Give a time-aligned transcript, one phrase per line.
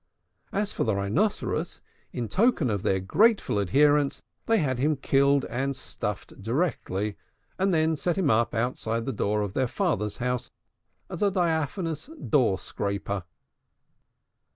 [0.51, 1.79] As for the Rhinoceros,
[2.11, 7.17] in token of their grateful adherence, they had him killed and stuffed directly,
[7.59, 10.49] and then set him up outside the door of their father's house
[11.07, 13.25] as a diaphanous doorscraper.